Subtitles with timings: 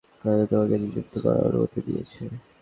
[0.21, 2.21] আমার বিভাগ আমাকে একটা কাজে তোমাকে নিযুক্ত করার অনুমতি দিয়েছে।